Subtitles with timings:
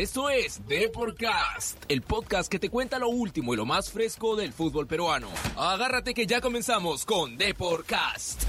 [0.00, 4.50] Esto es Deporcast, el podcast que te cuenta lo último y lo más fresco del
[4.54, 5.28] fútbol peruano.
[5.58, 8.44] Agárrate que ya comenzamos con Deporcast.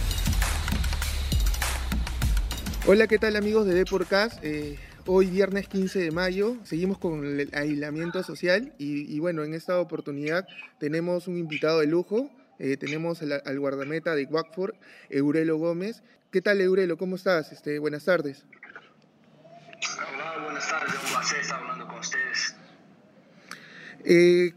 [2.87, 4.41] Hola, ¿qué tal amigos de Deporcast?
[4.45, 9.77] Eh, hoy viernes 15 de mayo seguimos con el aislamiento social y, bueno, en esta
[9.81, 10.47] oportunidad
[10.79, 12.29] tenemos un invitado de lujo.
[12.59, 14.75] Eh, tenemos al, al, guardameta de Watford,
[15.09, 16.01] Eurelo Gómez.
[16.31, 16.97] ¿Qué tal, Eurelo?
[16.97, 17.51] ¿Cómo estás?
[17.51, 18.45] Este, buenas tardes.
[19.81, 20.93] Hola, buenas tardes.
[20.93, 22.55] Un placer estar hablando con ustedes.
[24.05, 24.53] Eh,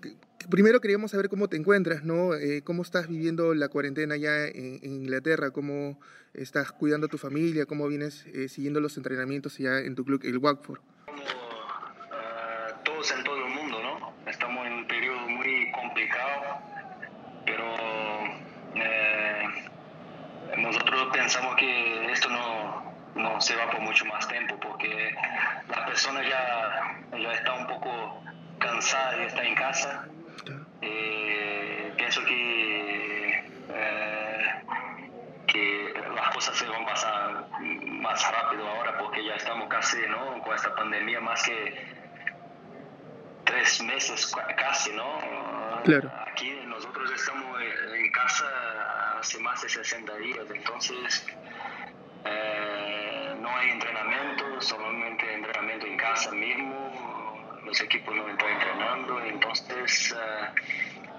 [0.51, 2.35] primero queríamos saber cómo te encuentras, ¿no?
[2.35, 5.51] Eh, ¿Cómo estás viviendo la cuarentena allá en, en, Inglaterra?
[5.51, 5.99] ¿Cómo
[6.35, 7.65] estás cuidando a tu familia?
[7.65, 10.81] ¿Cómo vienes eh, siguiendo los entrenamientos allá en tu club, el Watford?
[11.07, 14.31] Como uh, todos en todo el mundo, ¿no?
[14.31, 16.61] Estamos en un periodo muy complicado,
[17.47, 17.65] pero
[20.59, 25.15] nosotros pensamos que esto no, no se va por mucho más tiempo, porque
[25.69, 28.23] la persona ya, ya está un poco
[28.59, 30.07] cansada y está en casa.
[30.83, 34.63] Eh, pienso que, eh,
[35.47, 40.43] que las cosas se van a pasar más rápido ahora porque ya estamos casi ¿no?
[40.43, 41.95] con esta pandemia más que
[43.45, 45.19] tres meses casi, ¿no?
[45.85, 46.11] Claro.
[46.27, 47.61] Aquí nosotros estamos
[47.95, 48.47] en casa
[49.19, 51.27] hace más de 60 días, entonces
[53.65, 56.93] hay entrenamiento, solamente entrenamiento en casa mismo,
[57.65, 60.15] los equipos no están entrenando, entonces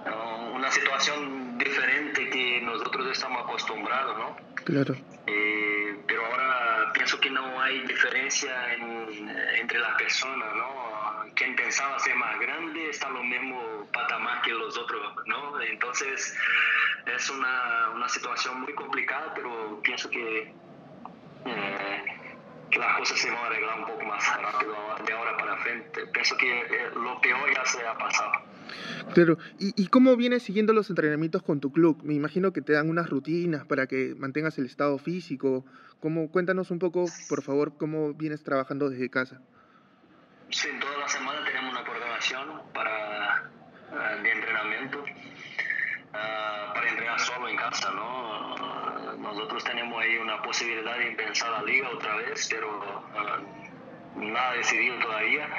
[0.06, 4.38] uh, una situación diferente que nosotros estamos acostumbrados, ¿no?
[4.64, 4.96] Claro.
[5.28, 9.30] Eh, pero ahora pienso que no hay diferencia en,
[9.60, 11.34] entre las personas, ¿no?
[11.34, 15.60] Quien pensaba ser más grande está en lo mismo patamar que los otros, ¿no?
[15.62, 16.38] Entonces
[17.06, 20.54] es una, una situación muy complicada, pero pienso que
[21.46, 21.95] eh,
[22.76, 26.08] que las cosas se van a arreglar un poco más rápido de ahora para frente.
[26.08, 28.32] Pienso que eh, lo peor ya se ha pasado.
[29.14, 32.02] Claro, ¿Y, ¿y cómo vienes siguiendo los entrenamientos con tu club?
[32.04, 35.66] Me imagino que te dan unas rutinas para que mantengas el estado físico.
[36.02, 39.40] ¿Cómo, cuéntanos un poco, por favor, cómo vienes trabajando desde casa.
[40.50, 43.50] Sí, toda la semana tenemos una programación para,
[43.92, 48.55] uh, de entrenamiento, uh, para entrenar solo en casa, ¿no?
[49.26, 52.80] Nosotros tenemos ahí una posibilidad de empezar la liga otra vez, pero
[54.16, 55.50] uh, nada decidido todavía.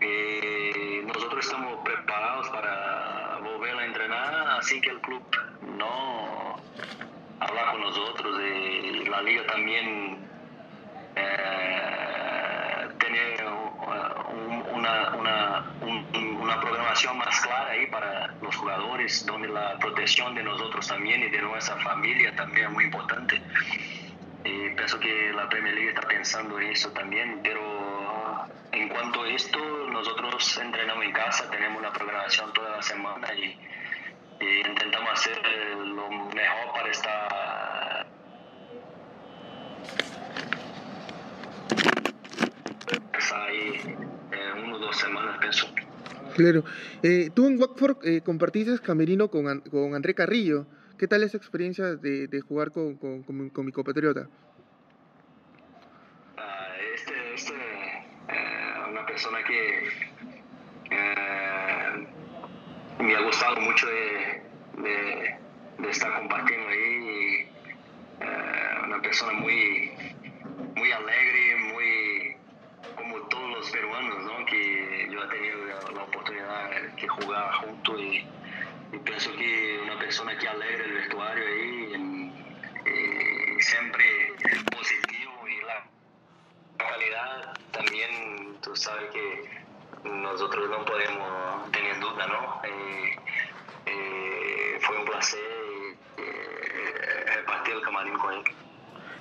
[0.00, 5.22] Eh, nosotros estamos preparados para volver a entrenar, así que el club
[5.62, 6.56] no
[7.40, 8.38] habla con nosotros.
[8.42, 10.18] Eh, la liga también
[11.16, 13.36] eh, tiene
[14.74, 20.42] una, una, un, una programación más clara ahí para los jugadores, donde la protección de
[20.42, 23.40] nosotros también y de nuestra familia también es muy importante.
[24.44, 29.28] Eh, pienso que la Premier League está pensando en eso también, pero en cuanto a
[29.28, 29.58] esto,
[29.90, 33.58] nosotros entrenamos en casa, tenemos una programación toda la semana y,
[34.40, 35.38] y intentamos hacer
[35.78, 38.06] lo mejor para estar
[43.32, 43.96] ahí
[44.32, 45.66] en uno o dos semanas, pienso.
[46.36, 46.64] Claro.
[47.02, 50.66] Eh, tú en Watford eh, compartiste camerino con, con André Carrillo.
[50.98, 54.28] ¿Qué tal esa experiencia de, de jugar con, con, con, con, mi compatriota?
[56.36, 56.40] Uh,
[56.94, 59.88] este, este uh, una persona que
[63.00, 64.42] uh, me ha gustado mucho de,
[64.82, 65.36] de,
[65.78, 67.48] de estar compartiendo ahí.
[68.84, 69.90] una persona muy,
[70.76, 71.75] muy alegre, muy
[73.28, 74.44] todos los peruanos, ¿no?
[74.46, 78.26] Que yo he tenido la oportunidad de jugar junto y,
[79.04, 82.32] pienso que una persona que alegra el vestuario ahí,
[82.86, 84.04] y siempre
[84.70, 85.86] positivo y la
[86.76, 89.50] calidad también, tú sabes que
[90.04, 92.60] nosotros no podemos tener duda, ¿no?
[92.64, 93.16] Eh,
[93.86, 95.40] eh, fue un placer
[96.18, 98.44] eh, partir el camarín con él.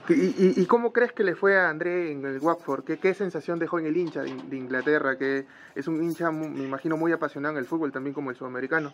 [0.07, 2.83] ¿Y, y, cómo crees que le fue a André en el Watford?
[2.83, 5.17] ¿Qué, sensación dejó en el hincha de, de, Inglaterra?
[5.17, 8.93] Que es un hincha, me imagino, muy apasionado en el fútbol, también como el sudamericano.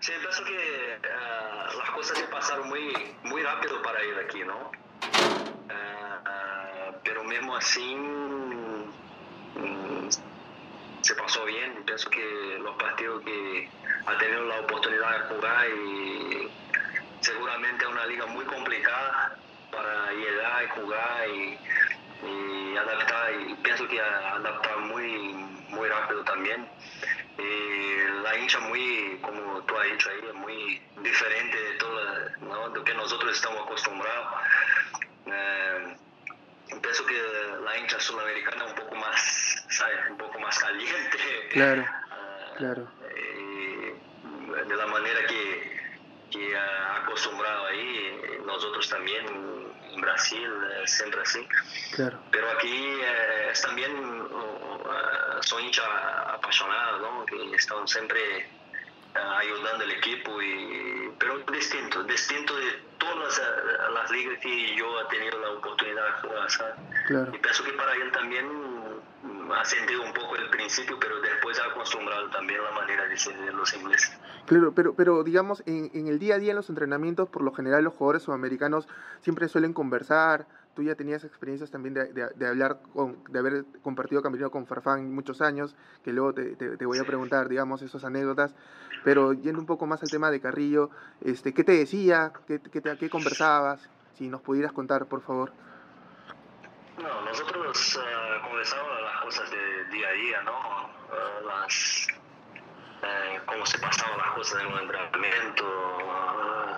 [0.00, 2.92] Sí, pienso que uh, las cosas se pasaron muy,
[3.22, 4.58] muy rápido para él aquí, ¿no?
[4.58, 8.90] Uh, uh, pero mismo así um,
[11.00, 11.82] se pasó bien.
[11.86, 13.70] Pienso que los partidos que
[14.06, 16.50] ha tenido la oportunidad de jugar y
[17.22, 19.36] seguramente es una liga muy complicada
[19.70, 21.58] para llegar y jugar y,
[22.26, 25.32] y adaptar y pienso que adaptar muy
[25.70, 26.68] muy rápido también
[27.38, 32.00] y la hincha muy como tú has dicho ahí es muy diferente de todo
[32.40, 32.68] ¿no?
[32.68, 34.26] de lo que nosotros estamos acostumbrados
[35.26, 35.96] eh,
[36.80, 37.14] pienso que
[37.64, 39.98] la hincha sudamericana un poco más, ¿sabes?
[40.10, 41.18] Un poco más caliente.
[41.50, 41.84] Claro,
[42.56, 42.88] claro.
[44.68, 45.71] de la manera que,
[46.32, 49.26] que acostumbrado ahí, nosotros también
[49.92, 50.50] en Brasil,
[50.86, 51.46] siempre así.
[51.94, 52.18] Claro.
[52.30, 52.98] Pero aquí
[53.50, 53.92] es también
[55.40, 55.84] son hinchas
[56.28, 57.26] apasionados, ¿no?
[57.26, 58.48] Que están siempre
[59.14, 63.40] ayudando al equipo, y, pero distinto, distinto de todas
[63.92, 68.10] las, ligas que yo he tenido la oportunidad de jugar, Y pienso que para él
[68.12, 68.71] también
[69.54, 73.36] ha sentido un poco el principio, pero después ha acostumbrado también la manera de ser
[73.38, 74.18] de los ingleses.
[74.46, 77.52] Claro, pero, pero digamos, en, en el día a día, en los entrenamientos, por lo
[77.52, 78.88] general los jugadores sudamericanos
[79.20, 84.22] siempre suelen conversar, tú ya tenías experiencias también de, de, hablar, con, de haber compartido
[84.22, 88.54] camerino con Farfán muchos años, que luego te, te, voy a preguntar, digamos, esas anécdotas,
[89.04, 90.90] pero yendo un poco más al tema de Carrillo,
[91.20, 92.32] este, ¿qué te decía?
[92.46, 93.88] ¿Qué, qué, qué conversabas?
[94.14, 95.52] Si nos pudieras contar, por favor.
[96.98, 99.01] No, nosotros uh, conversábamos
[99.32, 100.90] cosas de día a día, ¿no?
[101.08, 102.06] Uh, las,
[103.02, 105.98] uh, cómo se pasaban las cosas en el entrenamiento,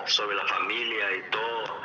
[0.07, 1.85] sobre la familia y todo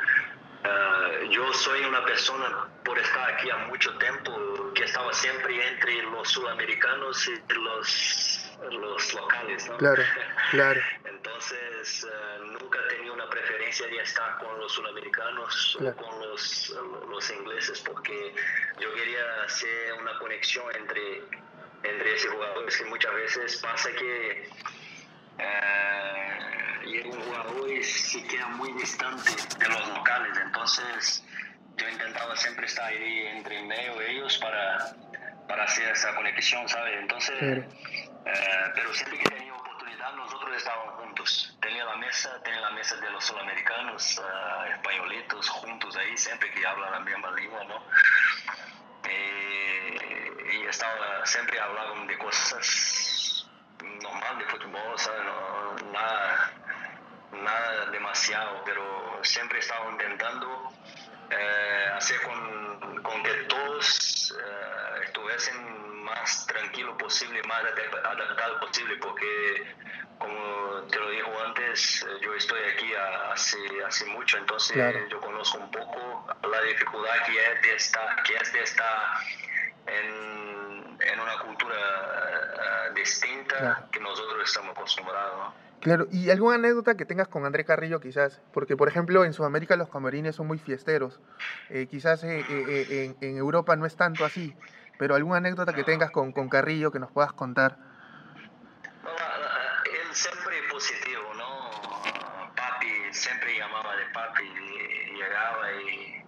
[0.62, 6.02] Uh, yo soy una persona, por estar aquí a mucho tiempo, que estaba siempre entre
[6.02, 9.66] los sudamericanos y los, los locales.
[9.70, 9.78] ¿no?
[9.78, 10.02] Claro,
[10.50, 10.80] claro.
[11.06, 12.78] Entonces, uh, nunca
[13.30, 16.74] preferencia de estar con los sudamericanos o con los,
[17.08, 18.34] los ingleses, porque
[18.80, 21.22] yo quería hacer una conexión entre,
[21.82, 24.48] entre esos jugadores que muchas veces pasa que.
[25.38, 31.24] Uh, y un jugador se queda muy distante de los locales, entonces
[31.76, 34.94] yo intentaba siempre estar ahí entre medio de ellos para,
[35.48, 36.98] para hacer esa conexión, ¿sabes?
[37.00, 37.66] Entonces, eh,
[38.74, 40.89] pero siempre que tenía oportunidad nosotros estábamos
[41.60, 46.66] Tenía la mesa, tenía la mesa de los sudamericanos, uh, españolitos, juntos ahí, siempre que
[46.66, 47.82] hablan la misma lengua, ¿no?
[49.04, 53.46] Eh, y estaba, siempre hablando de cosas
[54.02, 56.52] normal de fútbol, nada
[57.32, 60.72] nada demasiado, pero siempre estaba intentando
[61.30, 65.79] eh, hacer con, con, que todos eh, estuviesen
[66.10, 67.62] más tranquilos posible, más
[68.04, 69.74] adaptados posible, porque
[70.18, 72.92] como te lo dijo antes, eh, yo estoy aquí
[73.32, 74.76] hace, hace mucho, entonces
[75.10, 79.16] yo conozco un poco la dificultad que es de estar, que es de estar
[79.86, 85.54] en, en una cultura distinta que nosotros estamos acostumbrados.
[85.80, 89.76] Claro, y alguna anécdota que tengas con André Carrillo quizás, porque por ejemplo en Sudamérica
[89.76, 91.20] los camarines son muy fiesteros,
[91.70, 94.54] eh, quizás eh, eh, en, Europa no es tanto así,
[95.00, 97.78] pero alguna anécdota que tengas con, con Carrillo que nos puedas contar.
[99.86, 101.70] él siempre positivo, ¿no?
[102.54, 106.22] Papi siempre llamaba de papi, y llegaba y,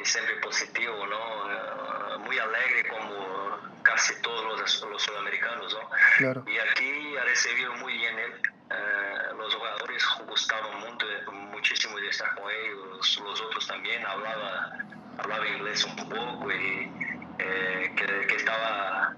[0.00, 2.18] y, siempre positivo, ¿no?
[2.20, 5.90] Muy alegre como casi todos los, los sudamericanos, ¿no?
[6.16, 6.44] Claro.
[6.46, 8.32] Y aquí ha recibido muy bien él
[8.70, 11.06] eh, los jugadores gustaban mucho,
[11.52, 14.72] muchísimo de estar con ellos, los otros también hablaba,
[15.18, 17.05] hablaba inglés un poco y
[17.38, 19.14] eh, que, estaba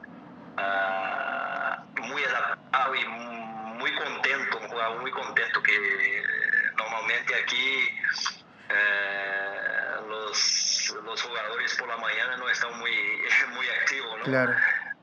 [0.56, 4.60] ah, muy adaptado y muy contento,
[5.00, 6.22] muy contento que
[6.76, 8.00] normalmente aquí
[8.68, 12.92] eh, los, los, jugadores por la mañana no están muy,
[13.54, 14.24] muy activos, ¿no?
[14.24, 14.54] Claro.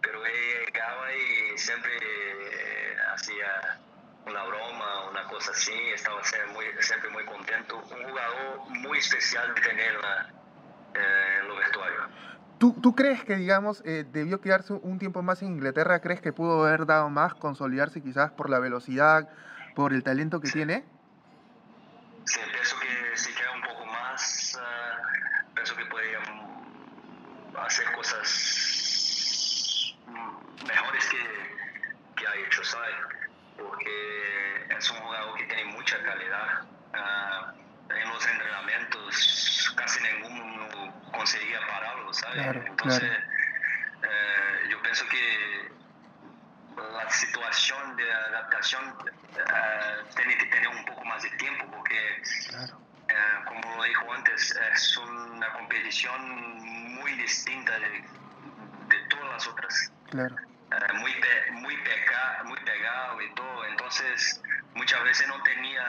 [0.02, 1.92] Pero él llegaba y siempre
[3.14, 3.80] hacía
[4.26, 7.78] una broma, una cosa así, estaba siempre muy, siempre muy contento.
[7.78, 10.28] Un jugador muy especial de tenerla
[10.96, 11.45] eh, en los vestuarios.
[12.58, 16.00] ¿Tú, ¿Tú, crees que, digamos, eh, debió quedarse un tiempo más en Inglaterra?
[16.00, 19.30] ¿Crees que pudo haber dado más, consolidarse quizás por la velocidad,
[19.76, 20.86] por el talento que tiene?
[22.26, 26.20] Sí, pienso que si queda un poco más, uh, pienso que podría
[27.62, 29.98] hacer cosas
[30.66, 31.18] mejores que,
[32.16, 32.96] que ha hecho, ¿sabes?
[33.58, 36.64] porque es un jugador que tiene mucha calidad.
[36.94, 39.35] Uh, en los entrenamientos
[39.74, 40.68] casi ninguno
[41.12, 42.66] conseguía pararlo, ¿sabes?
[42.68, 43.12] Entonces,
[44.04, 45.72] uh, yo pienso que
[46.76, 52.22] la situación de adaptación uh, tiene que tener un poco más de tiempo porque,
[53.46, 59.92] como lo dijo antes, es una competición muy distinta de, de todas las otras.
[60.10, 60.36] Claro.
[60.72, 61.14] Eh, muy,
[61.62, 63.66] muy, pega, muy pegado y todo.
[63.66, 64.42] Entonces,
[64.74, 65.84] muchas veces no tenía,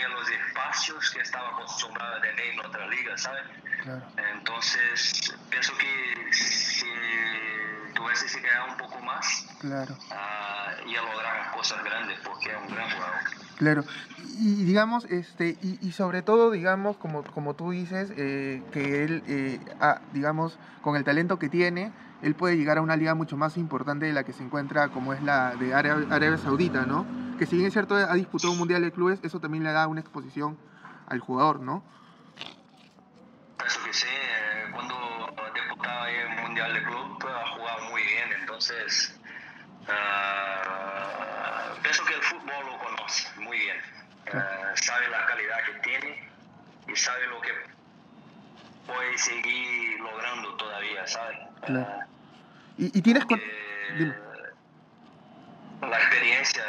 [0.00, 3.42] tenía los espacios que estaba acostumbrado a tener en otra liga, ¿sabes?
[4.34, 6.86] Entonces, pienso que si
[7.94, 9.94] tuviese que quedar un poco más, claro.
[10.10, 13.14] uh, y a lograr cosas grandes, porque es un gran jugador.
[13.56, 13.84] Claro,
[14.38, 19.22] y digamos, este, y, y sobre todo, digamos, como, como tú dices, eh, que él,
[19.26, 21.92] eh, ah, digamos, con el talento que tiene,
[22.22, 25.12] él puede llegar a una liga mucho más importante de la que se encuentra, como
[25.12, 27.29] es la de Arabia, Arabia Saudita, ¿no?
[27.40, 29.86] Que si bien es cierto, ha disputado un Mundial de Clubes, eso también le da
[29.86, 30.58] una exposición
[31.06, 31.82] al jugador, ¿no?
[33.66, 34.94] Eso que sí, eh, cuando
[35.54, 39.18] disputaba el Mundial de Club, ha jugado muy bien, entonces
[39.88, 43.76] ah, pienso que el fútbol lo conoce muy bien,
[44.34, 46.18] Ah, sabe la calidad que tiene
[46.88, 47.52] y sabe lo que
[48.84, 51.38] puede seguir logrando todavía, ¿sabes?
[51.62, 51.86] Claro.
[51.88, 52.06] Ah,
[52.76, 53.24] Y, y tienes...
[53.24, 53.40] con-
[53.96, 54.29] dime.
[56.24, 56.62] Experiencia,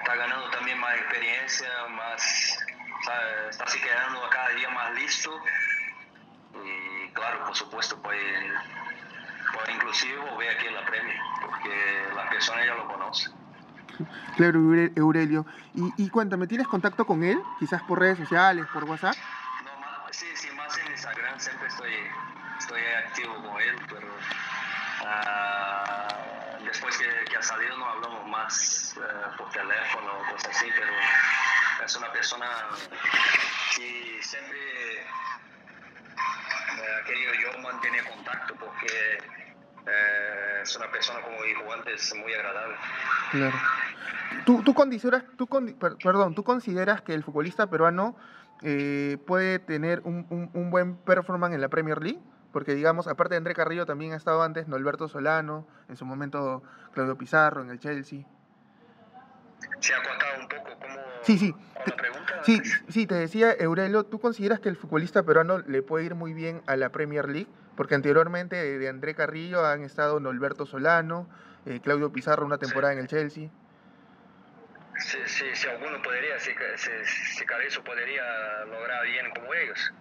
[0.00, 2.58] está ganando también más experiencia, más,
[3.04, 3.48] ¿sabe?
[3.50, 5.38] está se quedando cada día más listo
[6.54, 8.50] y claro, por supuesto, puede,
[9.52, 13.32] puede inclusive volver aquí a la Premier, porque las personas ya lo conocen.
[14.36, 15.44] Claro, Eure- Aurelio.
[15.74, 17.38] Y, y cuéntame, ¿tienes contacto con él?
[17.58, 19.14] Quizás por redes sociales, por WhatsApp.
[19.62, 21.92] No, más, sí, sí, más en Instagram siempre estoy,
[22.58, 24.08] estoy activo con él, pero
[25.04, 26.08] ah,
[26.66, 29.00] después que, que ha salido no hablamos más eh,
[29.38, 30.92] por teléfono o cosas así, pero
[31.84, 32.46] es una persona
[33.76, 34.58] que siempre
[35.00, 35.04] eh,
[37.06, 39.18] querido yo mantener contacto porque
[39.86, 42.76] eh, es una persona, como dijo antes, muy agradable.
[43.30, 43.56] Claro.
[44.44, 45.48] ¿Tú, tú, consideras, tú,
[46.02, 48.16] perdón, ¿tú consideras que el futbolista peruano
[49.26, 52.20] puede tener un, un- un buen performance en la Premier League?
[52.56, 56.62] Porque, digamos, aparte de André Carrillo, también ha estado antes Norberto Solano, en su momento
[56.94, 58.20] Claudio Pizarro en el Chelsea.
[59.78, 60.98] Se ha cortado un poco, ¿cómo?
[61.20, 61.52] Sí, sí.
[61.52, 62.40] ¿Con la pregunta?
[62.44, 66.32] Sí, sí, te decía, Aurelio, ¿tú consideras que el futbolista peruano le puede ir muy
[66.32, 67.50] bien a la Premier League?
[67.76, 71.28] Porque anteriormente de, André Carrillo han estado Norberto Solano,
[71.66, 73.50] eh, Claudio Pizarro una temporada en el Chelsea.
[74.98, 76.90] Si, si, si alguno podría, si, si,
[77.36, 79.92] si Carrizo podría lograr bien como ellos.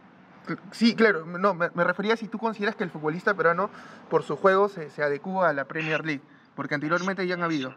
[0.72, 3.70] Sí, claro, no, me, me refería a si tú consideras que el futbolista peruano
[4.10, 6.22] por su juego se, se adecua a la Premier League,
[6.56, 7.74] porque anteriormente ya han habido.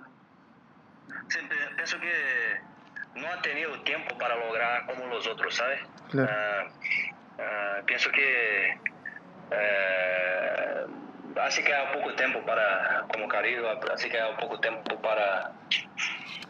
[1.29, 2.61] Siempre pienso que
[3.15, 5.81] no ha tenido tiempo para lograr como los otros, ¿sabes?
[6.11, 6.31] Claro.
[6.31, 6.69] Ah,
[7.39, 8.79] ah, pienso que
[9.51, 10.87] eh,
[11.41, 15.53] hace que poco tiempo para, como Carrillo, hace que poco tiempo para,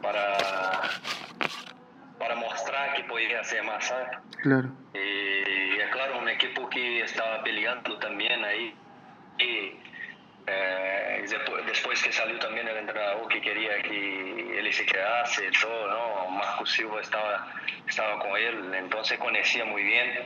[0.03, 0.37] para,
[2.19, 4.09] para mostrar que podía hacer más, ¿sabes?
[4.43, 5.18] Claro, Y
[6.71, 8.75] que estaba peleando también ahí.
[9.39, 9.73] Y
[10.47, 11.25] eh,
[11.67, 16.31] después, que salió también el entrenador que quería que él se quedase, todo, ¿no?
[16.31, 17.53] Marco Silva estaba,
[17.87, 20.25] estaba con él, entonces conocía muy bien.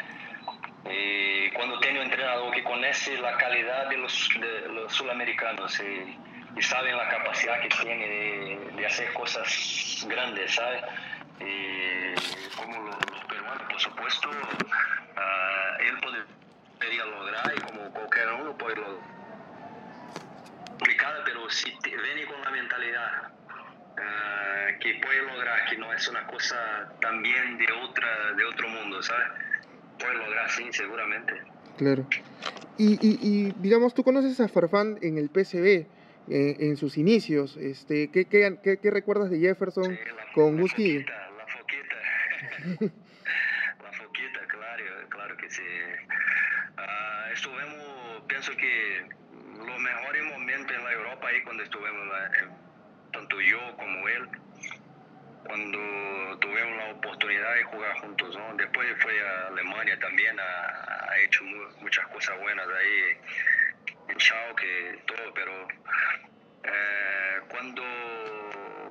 [0.91, 6.19] Y cuando tiene un entrenador que conoce la calidad de los, de los sudamericanos y,
[6.59, 10.83] y saben la capacidad que tiene de, de hacer cosas grandes, ¿sabes?
[11.41, 12.15] Y
[12.57, 12.97] como los,
[13.69, 14.29] por supuesto,
[15.17, 19.01] ah, él podría lograr y como cualquier uno puede lograr.
[20.79, 23.09] Complicada, pero si te, viene con la mentalidad
[23.99, 26.57] ah, que puede lograr, que no es una cosa
[27.01, 29.27] también de otra de otro mundo, ¿sabes?
[29.99, 31.35] Puede lograr, sí, seguramente.
[31.77, 32.07] claro.
[32.79, 35.67] Y, y, y, digamos, tú conoces a Farfán en el PSV,
[36.29, 37.57] eh, en sus inicios.
[37.57, 40.99] Este, ¿qué, qué, qué, qué recuerdas de Jefferson Sí, la- con la Guski?
[41.05, 41.97] foquita, La foquita.
[43.85, 45.63] la foquita, claro, claro que sí.
[46.79, 52.51] Ah, estuvimos, pienso que los mejores momentos en la Europa ahí cuando estuvimos, la- eh,
[53.13, 54.29] tanto yo como él,
[55.45, 58.37] cuando tuvimos la oportunidad de jugar juntos.
[58.37, 58.55] ¿no?
[58.57, 63.17] Después fue a Alemania también, ha, ha hecho mu- muchas cosas buenas ahí
[64.09, 65.69] en Schalke, todo, pero
[66.65, 67.83] eh, cuando,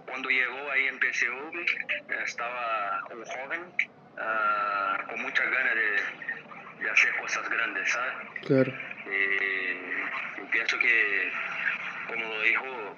[0.06, 3.74] cuando llegó ahí en PSV eh, estaba un joven
[4.18, 8.14] ah, con muchas ganas de, de hacer cosas grandes, ¿sabes?
[8.46, 8.74] Claro,
[9.06, 11.32] Y, y pienso que,
[12.08, 12.98] como lo dijo,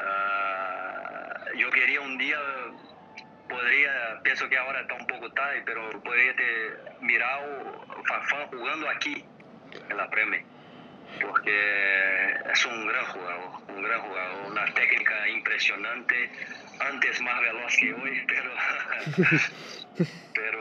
[0.00, 2.38] ah, yo quería un día,
[3.48, 9.24] podría, pienso que ahora está un poco tarde, pero podría ter mirado Farfán jugando aquí,
[9.88, 10.54] en la Premier
[11.20, 16.30] porque es un gran jugador, un gran jugador, una técnica impresionante,
[16.80, 18.50] antes más veloz que hoy, pero,
[20.34, 20.60] pero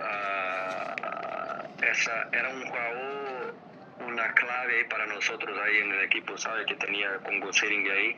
[0.00, 3.54] ah, esa, era un jugador,
[4.06, 6.64] una clave para nosotros ahí en el equipo, ¿sabe?
[6.66, 8.16] Que tenía con Gosering ahí,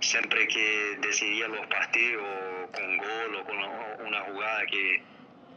[0.00, 2.24] siempre que decidía los partidos
[2.72, 5.02] con gol o con una jugada que,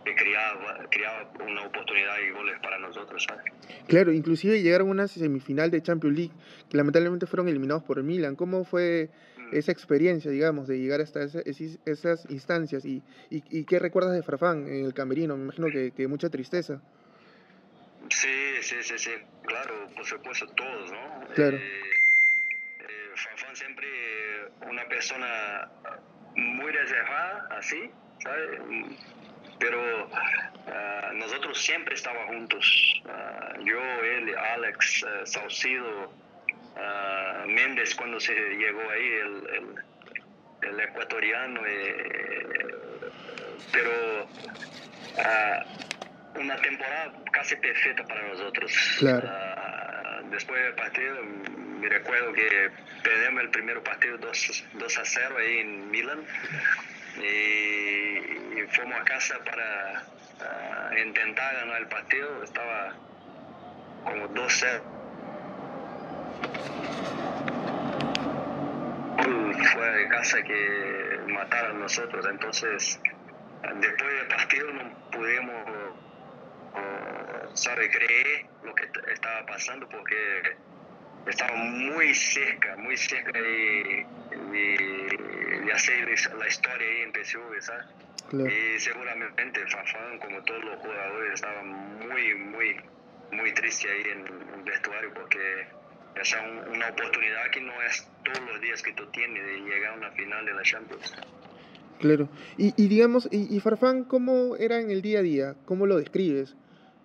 [0.06, 3.46] que creaba, creaba una oportunidad y goles para nosotros, ¿sabes?
[3.88, 6.34] Claro, inclusive llegaron a una semifinal de Champions League
[6.70, 8.36] que lamentablemente fueron eliminados por el Milan.
[8.36, 9.56] ¿Cómo fue mm.
[9.56, 12.86] esa experiencia, digamos, de llegar hasta esas instancias?
[12.86, 15.38] ¿Y, y, qué recuerdas de Farfán en el camerino?
[15.38, 16.82] Me imagino que, que, mucha tristeza.
[18.10, 18.30] Sí,
[18.62, 19.12] sí, sí, sí,
[19.46, 21.34] claro, por supuesto, todos, ¿no?
[21.36, 21.58] Claro.
[21.58, 21.62] Eh,
[22.80, 23.88] eh, siempre
[24.68, 25.70] una persona
[26.36, 27.92] muy reservada, así,
[28.24, 28.60] ¿sabes?
[29.62, 33.02] pero uh, nosotros siempre estábamos juntos.
[33.06, 36.12] Uh, yo, él, Alex, uh, Saucido,
[37.48, 42.72] Méndez cuando se llegó ahí, el, el, el ecuatoriano, eh,
[43.72, 44.28] pero
[46.40, 48.74] una temporada casi perfecta para nosotros.
[49.00, 49.30] Claro.
[50.32, 52.72] después del partido, me recuerdo que
[53.04, 56.26] perdemos el primer partido 2, 2 a 0 ahí en Milán
[57.18, 62.44] y, fuimos a casa para intentar ganar el partido.
[62.44, 62.94] Estaba
[64.06, 64.82] como 2-0.
[69.74, 72.26] Fuera de casa que mataron nosotros.
[72.30, 73.00] Entonces,
[73.76, 75.56] después del partido no pudimos
[77.54, 80.56] saber creer lo que estaba pasando porque
[81.28, 84.06] estaba muy cerca, muy cerca de,
[84.52, 87.86] de, hacer la historia ahí en PSV, ¿sabes?
[88.34, 92.76] Y seguramente Fafán, como todos los jugadores, estaba muy, muy,
[93.32, 95.68] muy triste ahí en el vestuario porque
[96.16, 96.36] es
[96.70, 100.12] una oportunidad que no es todos los días que tú tienes de llegar a una
[100.12, 101.14] final de la Champions.
[102.00, 102.30] Claro.
[102.58, 105.56] Y, y digamos, y, y Farfán, ¿cómo era en el día a día?
[105.66, 106.56] ¿Cómo lo describes?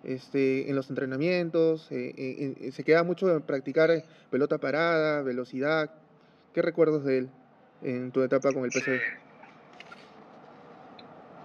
[0.07, 5.91] Este, en los entrenamientos, eh, se queda mucho en practicar eh, pelota parada, velocidad.
[6.53, 7.29] ¿Qué recuerdos de él
[7.81, 8.85] en tu etapa con el PSV?
[8.85, 8.91] Sí.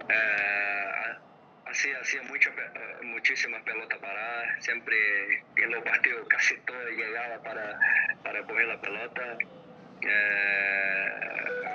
[0.09, 1.15] Eh,
[1.65, 2.51] hacía mucho,
[3.03, 4.95] muchísimas pelotas paradas, siempre
[5.57, 7.77] en los partidos casi todo llegaba para,
[8.23, 9.37] para coger la pelota.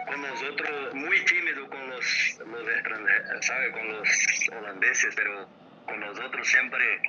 [0.07, 3.73] con nosotros, muy tímido con los, los ¿sabe?
[3.73, 4.09] Con los
[4.57, 7.01] holandeses, pero con nosotros siempre,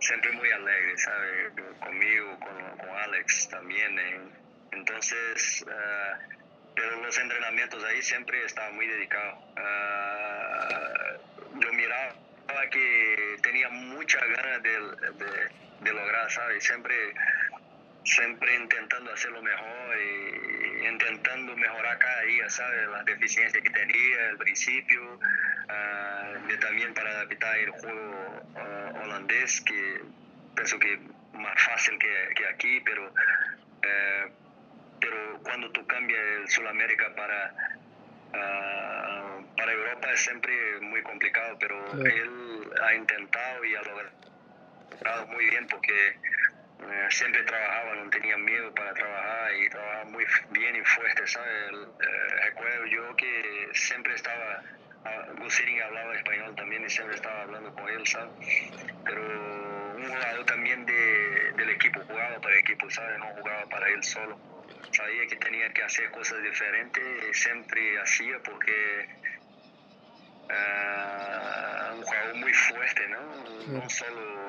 [0.00, 1.52] siempre muy alegre, ¿sabes?
[1.80, 3.98] Conmigo, con, con Alex también.
[3.98, 4.20] ¿eh?
[4.72, 6.16] Entonces, uh,
[6.76, 9.38] pero los entrenamientos ahí siempre estaba muy dedicado.
[9.56, 12.14] Uh, yo miraba
[12.70, 14.70] que tenía mucha ganas de,
[15.80, 16.62] de, lograr, ¿sabes?
[16.64, 16.94] Siempre
[18.04, 22.88] siempre intentando hacerlo mejor y intentando mejorar cada día, ¿sabes?
[22.88, 25.18] Las deficiencias que tenía al principio,
[25.68, 30.02] uh, también para adaptar el juego uh, holandés, que
[30.54, 30.98] pienso que
[31.32, 34.30] más fácil que, que aquí, pero, uh,
[35.00, 37.54] pero cuando tú cambias el Sudamérica para,
[39.56, 45.66] para Europa es siempre muy complicado, pero él ha intentado y ha logrado muy bien
[45.68, 46.18] porque
[46.80, 51.72] eh, siempre trabajaba, no tenía miedo para trabajar y trabajaba muy bien y fuerte, ¿sabes?
[51.72, 54.62] Eh, recuerdo yo que siempre estaba,
[55.38, 58.32] Gusirin hablaba español también y siempre estaba hablando con él, ¿sabes?
[59.04, 59.22] Pero
[59.96, 63.18] un jugador también de, del equipo, jugaba para el equipo, ¿sabes?
[63.18, 64.38] No jugaba para él solo.
[64.92, 69.08] Sabía que tenía que hacer cosas diferentes y siempre hacía porque
[70.50, 73.20] uh, un jugador muy fuerte, ¿no?
[73.68, 74.47] No solo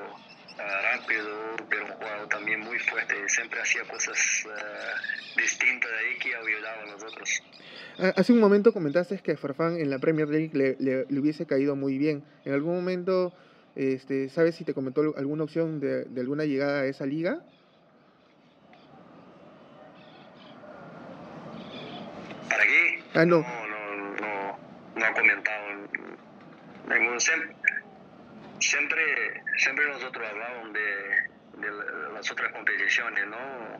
[0.81, 3.15] rápido, pero un jugador también muy fuerte.
[3.27, 7.43] Siempre hacía cosas uh, distintas ahí que ayudaba a nosotros.
[8.15, 11.75] Hace un momento comentaste que Farfán en la Premier League le, le, le, hubiese caído
[11.75, 12.23] muy bien.
[12.45, 13.33] ¿En algún momento
[13.75, 17.39] este, sabes si te comentó alguna opción de, de alguna llegada a esa liga?
[22.49, 23.03] ¿Para qué?
[23.13, 23.39] Ah, no.
[23.39, 24.59] No, no, no,
[24.95, 25.67] no ha comentado.
[26.89, 27.55] Ningún, siempre,
[28.59, 33.79] siempre, siempre nosotros hablábamos de, de las otras competiciones, ¿no?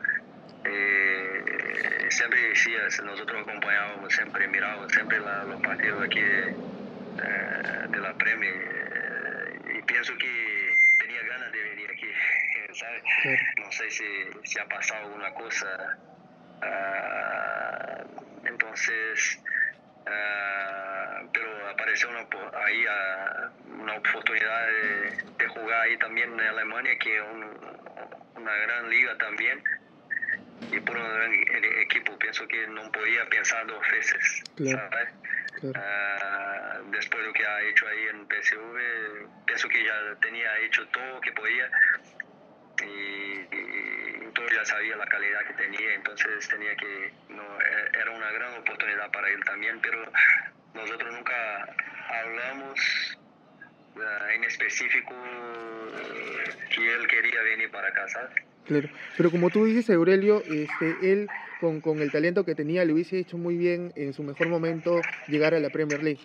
[0.66, 8.00] Eh, siempre decía, nosotros acompañábamos, siempre mirábamos siempre la, los partidos aquí de, eh, de
[8.00, 12.12] la Premier eh, y pienso que tenía ganas de venir aquí,
[12.74, 13.04] ¿sabes?
[13.24, 13.30] Sí.
[13.62, 14.06] No sé si,
[14.44, 15.98] si, ha pasado alguna cosa.
[16.62, 19.40] Uh, entonces,
[20.06, 22.28] uh, pero apareció una,
[22.66, 27.44] ahí uh, una oportunidad de, de, jugar ahí también en Alemania, que es un,
[28.36, 29.64] una gran liga también
[30.72, 31.34] y por un gran
[31.82, 35.10] equipo pienso que no podía pensar dos veces claro, ¿sabes?
[35.60, 35.80] Claro.
[35.80, 40.88] Uh, después de lo que ha hecho ahí en PSV pienso que ya tenía hecho
[40.88, 41.70] todo lo que podía
[42.82, 48.12] y, y, todo ya sabía la calidad que tenía entonces tenía que no, e, era
[48.12, 50.10] una gran oportunidad para él también pero
[50.74, 51.76] nosotros nunca
[52.10, 53.18] hablamos
[53.96, 55.14] uh, en específico
[56.70, 58.32] que él quería venir para acá, ¿sabes?
[58.66, 61.28] Claro, pero como tú dices, Aurelio, este, él
[61.60, 65.02] con, con el talento que tenía le hubiese hecho muy bien en su mejor momento
[65.28, 66.22] llegar a la Premier League.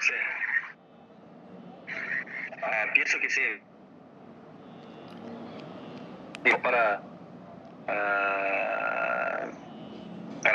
[0.00, 0.14] Sí.
[2.62, 3.42] Ah, pienso que sí.
[6.62, 7.02] Para,
[7.88, 9.48] para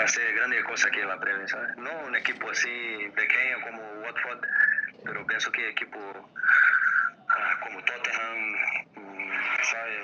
[0.04, 1.76] hacer grandes cosas que la Premier, ¿sabes?
[1.78, 4.46] No un equipo así pequeño como Watford,
[5.04, 8.56] pero pienso que equipo uh, como Tottenham,
[9.64, 10.00] ¿sabes?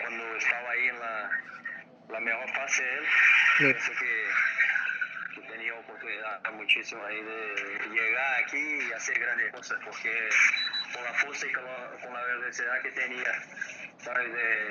[0.00, 1.30] Cuando estaba ahí en la,
[2.10, 3.04] la mejor fase él,
[3.58, 3.64] sí.
[3.64, 4.28] pienso que,
[5.34, 10.28] que, tenía oportunidad muchísimo ahí de llegar aquí y hacer grandes cosas, porque
[10.94, 13.32] con la fuerza y con la, con la velocidad que tenía,
[13.98, 14.32] ¿sabes?
[14.32, 14.70] De,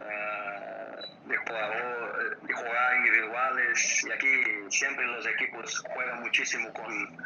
[0.00, 0.83] uh,
[1.26, 7.16] de, jugador, de jugar individuales, y aquí siempre los equipos juegan muchísimo con,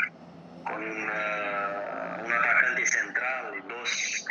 [0.65, 4.27] con uh, un atacante central y dos,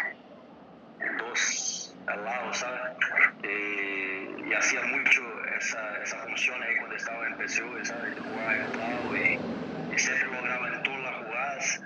[1.17, 2.97] dos al lado, ¿sabes?
[3.43, 5.21] Y, y hacía mucho
[5.57, 8.15] esa, esa función ahí cuando estaba en PSV, ¿sabes?
[8.15, 9.39] De lado y,
[9.93, 11.81] y siempre lograba en todas las jugadas.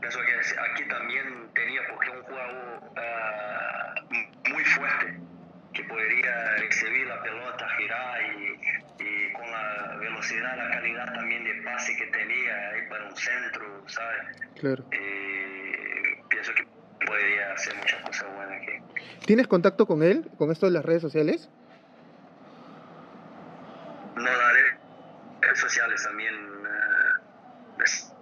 [0.00, 5.29] Pienso que aquí también tenía porque un jugador uh, muy fuerte
[5.72, 11.62] que podría recibir la pelota, girar y, y, con la velocidad, la calidad también de
[11.62, 14.40] pase que tenía ahí para un centro, ¿sabes?
[14.58, 14.84] Claro.
[14.90, 16.66] Eh, pienso que
[17.06, 18.72] podría hacer muchas cosas buenas aquí.
[19.26, 21.48] ¿Tienes contacto con él, con esto de las redes sociales?
[24.16, 24.52] No, las
[25.40, 26.34] redes sociales también.
[26.34, 27.00] Uh,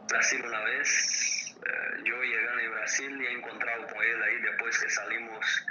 [0.09, 4.79] Brasil una vez, uh, yo llegué a Brasil y he encontrado con él ahí después
[4.79, 5.67] que salimos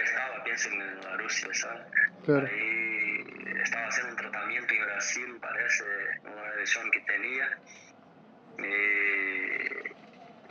[0.00, 1.86] estaba, pienso en la Rusia, ¿sabes?
[2.24, 2.46] Claro.
[2.46, 3.24] Ahí
[3.62, 5.84] estaba haciendo un tratamiento en Brasil, parece,
[6.24, 7.58] una lesión que tenía.
[8.58, 8.62] Y,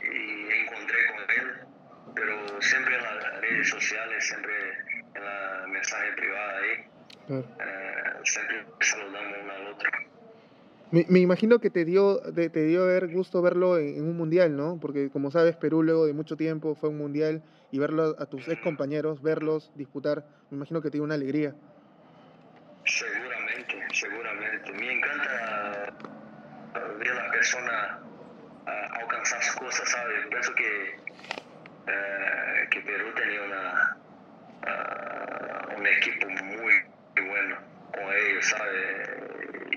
[0.04, 1.60] y encontré con él,
[2.14, 4.54] pero siempre en las redes sociales, siempre
[5.14, 6.86] en la mensaje privada ahí.
[7.26, 7.56] Claro.
[7.60, 9.90] Eh, siempre saludamos uno al otro.
[10.92, 14.58] Me, me, imagino que te dio, te, te dio ver gusto verlo en, un mundial,
[14.58, 14.78] ¿no?
[14.78, 18.46] Porque como sabes, Perú luego de mucho tiempo fue un mundial y verlo a tus
[18.48, 21.54] ex compañeros, verlos disputar, me imagino que te dio una alegría.
[22.84, 24.72] Seguramente, seguramente.
[24.72, 25.94] Me encanta
[26.98, 28.02] ver a la persona
[28.66, 30.26] alcanzar cosas, ¿sabes?
[30.28, 30.96] Pienso que,
[31.86, 33.96] uh, que Perú tenía una,
[34.66, 36.74] uh, un equipo muy
[37.28, 37.56] bueno
[37.92, 39.21] con ellos, ¿sabes?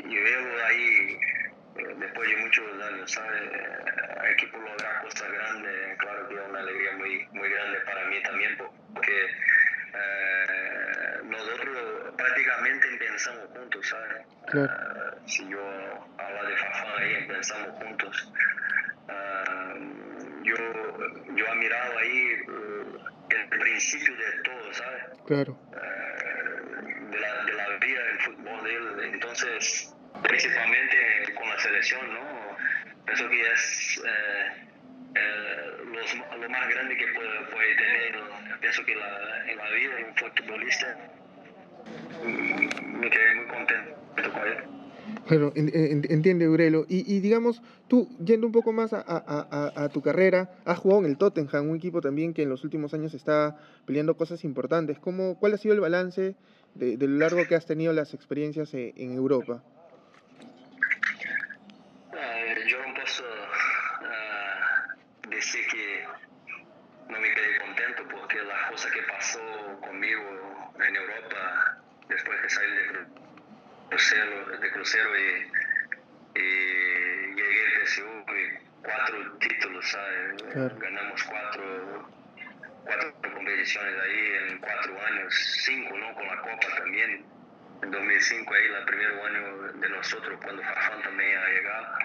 [0.07, 1.17] Y veo ahí,
[1.77, 3.41] eh, después de muchos años, ¿sabes?
[4.23, 8.21] El equipo logra cosas grandes, claro que es una alegría muy, muy grande para mí
[8.23, 8.57] también,
[8.93, 9.25] porque
[9.93, 14.25] eh, nosotros prácticamente pensamos juntos, ¿sabes?
[14.47, 14.73] Claro.
[14.73, 15.59] Uh, si yo
[16.17, 18.33] hablo de Fafán ahí, pensamos juntos.
[19.07, 20.55] Uh, yo,
[21.35, 25.03] yo he mirado ahí uh, el principio de todo, ¿sabes?
[25.25, 25.57] Claro.
[27.11, 29.94] de, la, de la vida del fútbol de él, entonces
[30.27, 32.21] principalmente con la selección, ¿no?
[33.05, 34.65] Pienso que es eh,
[35.15, 38.15] eh, los, lo más grande que puede, tener,
[38.59, 40.97] pienso que en la vida de un futbolista,
[42.23, 44.75] me quedé muy contento con él.
[45.27, 46.85] Claro, entiende Urelo.
[46.87, 51.01] Y, y, digamos, tú, yendo un poco más a, a, a, tu carrera, has jugado
[51.01, 54.99] en el Tottenham, un equipo también que en los últimos años está peleando cosas importantes.
[54.99, 56.35] ¿Cómo, ¿Cuál ha sido el balance
[56.73, 59.63] de, de lo largo que has tenido las experiencias en, en Europa?
[65.45, 66.07] Decir que
[67.07, 71.77] no me quedé contento porque las cosas que pasó conmigo en Europa
[72.09, 73.05] después de salir de
[73.89, 78.25] crucero, de crucero y, y llegué al PSU
[78.81, 80.43] cuatro títulos, ¿sabes?
[80.51, 80.75] Claro.
[80.79, 82.09] Ganamos cuatro,
[82.83, 86.13] cuatro competiciones ahí en cuatro años, cinco, ¿no?
[86.15, 87.25] Con la Copa también.
[87.83, 91.97] En 2005 ahí, el primer año de nosotros, cuando Fafán también ha llegado.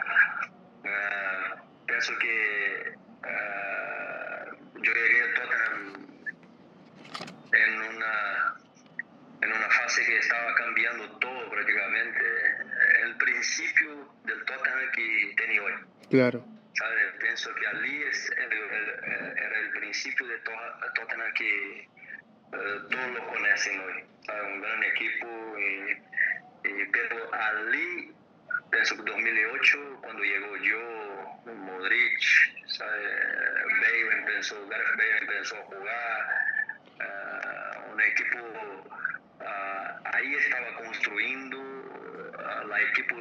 [0.83, 6.07] Uh, pienso que Uh, yo llegué a Tottenham
[7.53, 8.55] en una,
[9.43, 12.25] en una fase que estaba cambiando todo prácticamente.
[13.03, 15.73] El principio del Tottenham que tenía hoy.
[16.09, 16.45] Claro.
[16.75, 17.15] ¿Sabes?
[17.21, 20.39] Pienso que allí es el, el, era el principio de
[20.95, 21.89] Tottenham que
[22.53, 24.05] uh, todos lo conocen hoy.
[24.25, 24.43] ¿sabes?
[24.55, 28.13] Un gran equipo, y, y, pero allí,
[28.71, 31.00] pienso que 2008, cuando llegó yo,
[31.55, 32.21] Modric,
[32.79, 36.21] Bale empezó, Gareth Bale empezó a jugar,
[37.01, 41.59] uh, un equipo uh, ahí estaba construyendo,
[42.69, 43.17] la equipo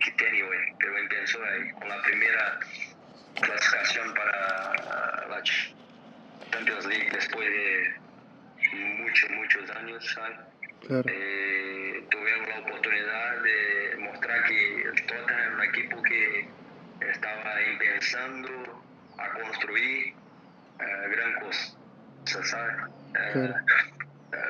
[0.00, 2.58] que tenía hoy, pero empezó ahí con la primera
[3.40, 7.94] clasificación para la Champions League después de
[8.72, 10.38] muchos, muchos años, ¿sabes?
[11.06, 11.61] Eh,
[17.44, 18.82] empezando
[19.18, 20.14] a construir
[20.80, 21.76] eh, gran cosa,
[22.44, 22.76] ¿sabes?
[23.14, 23.54] Eh,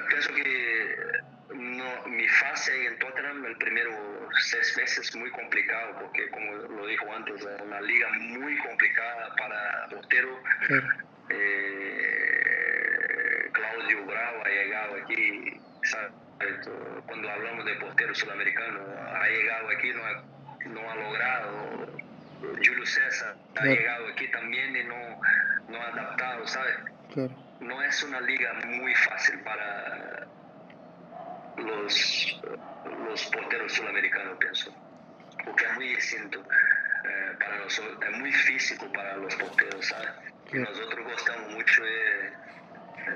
[0.08, 0.96] pienso que
[1.54, 3.90] no, mi fase en Tottenham, el primero
[4.40, 9.88] seis meses, muy complicado, porque como lo dijo antes, es una liga muy complicada para
[9.90, 10.40] portero.
[11.28, 12.42] Eh,
[13.52, 15.60] Claudio Bravo ha llegado aquí,
[17.06, 18.80] cuando hablamos de portero sudamericano,
[19.12, 20.22] ha llegado aquí, no ha,
[20.66, 21.91] no ha logrado.
[22.42, 25.20] Julio César ha llegado aquí también y no,
[25.68, 26.74] no ha adaptado, ¿sabes?
[27.60, 30.26] No es una liga muy fácil para
[31.56, 32.40] los,
[33.06, 34.74] los porteros sudamericanos, pienso.
[35.44, 36.40] Porque es muy distinto.
[36.40, 40.10] Eh, para nosotros, es muy físico para los porteros, ¿sabes?
[40.52, 42.32] nosotros gustamos mucho de,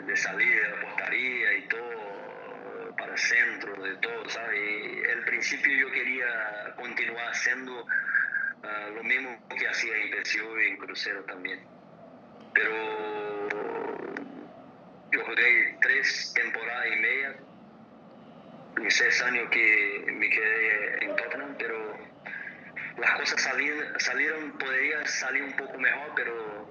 [0.07, 4.59] de, salir de la portería y todo, para el centro, de todo, ¿sabes?
[4.59, 7.87] Y al principio yo quería continuar haciendo
[8.67, 11.61] ah, lo mismo que hacía en PSU y en Crucero también.
[12.55, 12.73] Pero
[15.13, 17.37] yo jugué tres temporadas y media
[18.81, 21.97] mis seis años que me quedé en Tottenham, pero
[22.99, 26.69] las cosas salieron, salieron podría salir un poco mejor, pero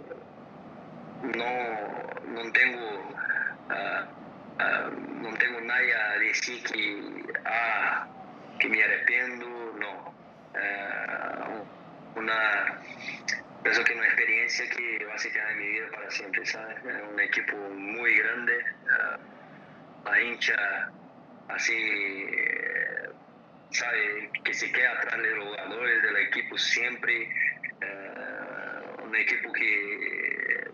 [1.23, 3.15] no, no tengo
[3.69, 4.05] uh,
[4.61, 8.07] uh, no tengo nada a decir que, ah,
[8.59, 9.47] que me arrepiento,
[9.79, 10.15] no.
[10.53, 11.54] Uh,
[13.65, 16.77] pienso que una experiencia que va a quedar en mi vida para siempre, ¿sabes?
[17.11, 18.63] Un equipo muy grande,
[20.05, 20.91] la hincha
[21.47, 23.09] así, eh,
[23.71, 27.23] sabe, que se queda atrás de los jugadores del equipo siempre,
[27.81, 30.69] eh, un equipo que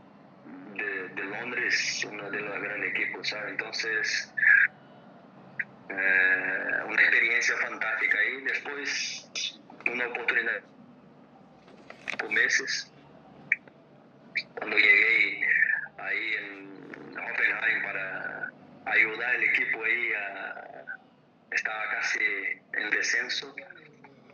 [1.15, 3.51] de, Londres, uno de los grandes equipos, ¿sabe?
[3.51, 4.33] Entonces,
[5.87, 10.61] eh, una experiencia fantástica y después una oportunidad
[12.29, 12.91] meses,
[14.55, 15.41] cuando llegué
[15.97, 18.51] ahí en Hoffenheim para
[18.85, 20.13] ayudar al equipo ahí
[21.51, 22.19] estaba casi
[22.73, 23.53] en descenso.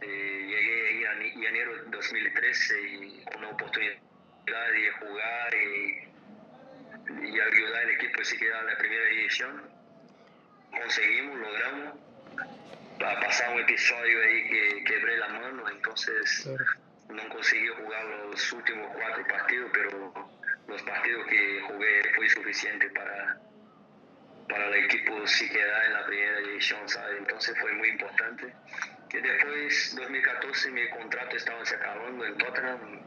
[0.02, 3.98] Eh, llegué ahí en enero de 2013 y una oportunidad
[4.46, 6.08] de jugar y,
[7.40, 9.64] ayudar al equipo a se quedar en la primera división.
[10.72, 12.00] Conseguimos, logramos.
[13.00, 16.50] Ha pasado un episodio ahí que quebré la mano, entonces
[17.18, 20.30] no conseguí jugar los últimos cuatro partidos, pero
[20.68, 23.38] los partidos que jugué fue suficiente para
[24.48, 27.18] para el equipo si queda en la primera división, ¿sabes?
[27.18, 28.54] Entonces fue muy importante.
[29.12, 33.02] Y después, 2014, mi contrato estaba se acabando en Tottenham.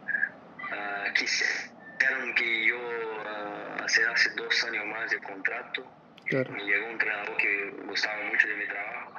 [0.70, 5.90] Uh, quisieron que yo uh, hace dos años más de contrato.
[6.30, 9.12] Me llegó un entrenador que gustaba mucho de mi trabajo.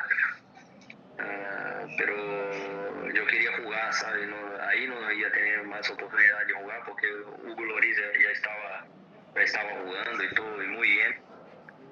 [1.18, 4.28] Uh, pero yo quería jugar, ¿sabes?
[4.30, 4.38] No,
[4.82, 8.86] ahí no iba a tener más oportunidad de jugar porque Hugo Loris ya, estaba,
[9.36, 11.32] ya estaba jugando y todo, y muy bien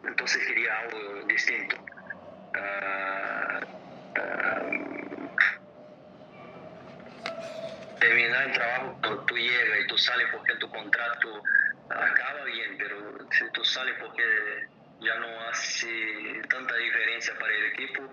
[0.03, 1.75] entonces quería algo distinto.
[2.55, 3.59] Uh,
[7.99, 11.43] terminar el trabajo tú llegas y tú sales porque tu contrato
[11.89, 14.23] acaba bien, pero si tú sales porque
[15.01, 18.03] ya no hace tanta diferencia para el equipo,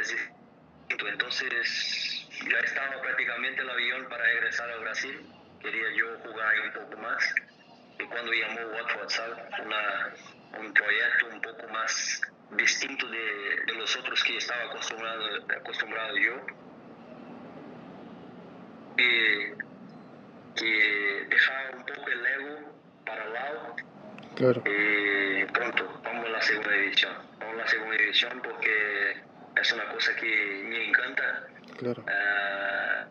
[0.00, 0.16] es,
[1.06, 5.26] entonces ya estaba prácticamente el avión para regresar al Brasil,
[5.60, 7.34] quería yo jugar un poco más
[7.98, 10.14] y cuando llamó Watford, Una,
[10.58, 12.20] un proyecto un poco más
[12.52, 15.24] distinto de, de los otros que estaba acostumbrado,
[15.60, 16.46] acostumbrado yo.
[18.96, 19.54] Que,
[20.56, 22.72] que dejaba un poco el ego
[23.04, 23.76] para el lado.
[24.36, 24.62] Claro.
[24.64, 27.12] Y pronto, vamos a la segunda división.
[27.38, 29.22] Vamos a la segunda división porque
[29.56, 31.46] es una cosa que me encanta.
[31.80, 32.04] Claro.
[32.04, 33.08] Uh,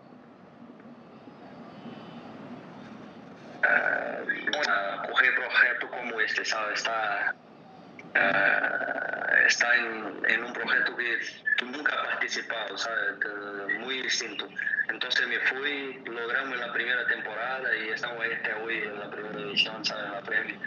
[3.65, 6.77] uh, coger proyectos como este, ¿sabes?
[6.77, 7.33] Está,
[8.13, 11.19] uh, está en, en, un proyecto que
[11.57, 13.15] tú nunca has participado, ¿sabes?
[13.79, 14.47] Muy distinto.
[14.89, 19.83] Entonces me fui, logramos la primera temporada y estamos este hoy en la primera edición,
[19.83, 20.05] ¿sabes?
[20.05, 20.57] En la Premier.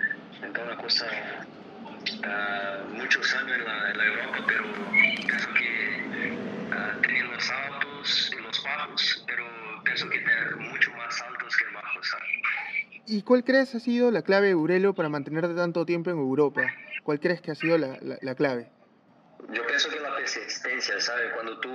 [0.43, 1.07] Entonces una cosa,
[2.27, 4.65] uh, muchos años en la, en la, Europa, pero
[5.25, 6.33] pienso que
[6.73, 9.45] uh, tenía los altos y los bajos, pero
[9.85, 12.17] pienso que tener mucho más altos que bajos.
[13.07, 16.63] ¿Y cuál crees ha sido la clave de Urelo para mantenerte tanto tiempo en Europa?
[17.03, 18.69] ¿Cuál crees que ha sido la, la, clave?
[19.53, 21.33] Yo pienso que la persistencia, ¿sabes?
[21.35, 21.71] Cuando tú,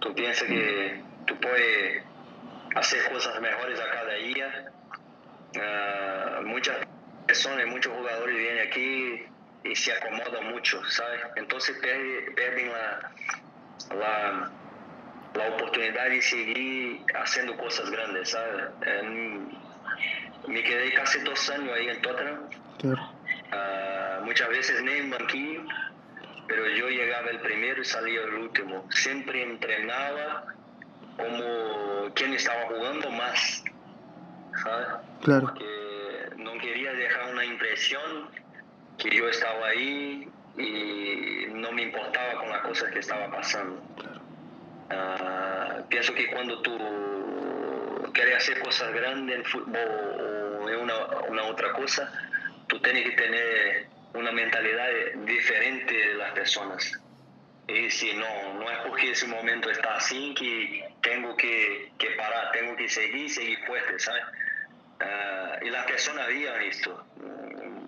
[0.00, 2.02] tú piensas que tú puedes
[2.74, 4.72] hacer cosas mejores a cada día,
[5.54, 6.84] uh, muchas
[7.28, 9.22] personas, muchos jugadores vienen aquí
[9.62, 11.20] y se acomodan mucho, ¿sabes?
[11.36, 11.76] Entonces
[12.34, 13.12] pierden la,
[13.90, 14.50] la,
[15.34, 18.64] la, oportunidad de seguir haciendo cosas grandes, ¿sabes?
[20.48, 22.48] me quedé casi dos años ahí en Tottenham.
[22.84, 25.62] Uh, muchas veces ni en banquillo,
[26.46, 28.86] pero yo llegaba el primero y salía el último.
[28.90, 30.44] Siempre entrenaba
[31.16, 33.64] como quien estaba jugando más,
[34.62, 34.86] ¿sabes?
[35.22, 35.46] Claro.
[35.46, 38.30] Porque no quería dejar una impresión
[38.98, 43.82] que yo estaba ahí y no me importaba con las cosas que estaba pasando.
[44.88, 46.78] Uh, pienso que cuando tú
[48.12, 52.10] quieres hacer cosas grandes en fútbol o en una, una otra cosa,
[52.68, 54.88] tú tienes que tener una mentalidad
[55.24, 57.00] diferente de las personas.
[57.68, 62.52] Y si no, no es porque ese momento está así que tengo que, que parar,
[62.52, 64.24] tengo que seguir, seguir fuerte, ¿sabes?
[65.00, 67.04] Uh, y las personas habían esto.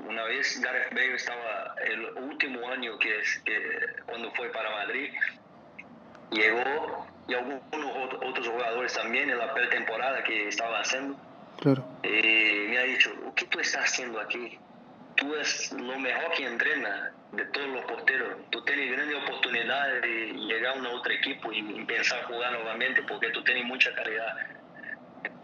[0.06, 3.56] Una vez Gareth Bale estaba el último año que, es, que
[4.06, 5.12] cuando fue para Madrid,
[6.30, 7.62] llegó y algunos
[8.22, 11.16] otros jugadores también en la pretemporada que estaba haciendo.
[11.60, 11.84] Claro.
[12.02, 14.58] Y me ha dicho, ¿qué tú estás haciendo aquí?
[15.16, 18.28] Tú eres lo mejor que entrena de todos los porteros.
[18.50, 23.30] Tú tienes grandes oportunidades de llegar a un otro equipo y pensar jugar nuevamente porque
[23.30, 24.36] tú tienes mucha calidad.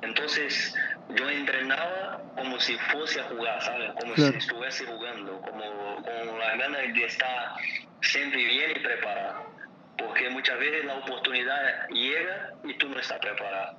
[0.04, 0.74] Entonces,
[1.08, 3.90] yo entrenaba como si fuese a jugar, ¿sabes?
[4.00, 7.54] Como si estuviese jugando, como con la ganas de estar
[8.00, 9.54] siempre bien y preparado.
[9.96, 13.78] Porque muchas veces la oportunidad llega y tú no estás preparado.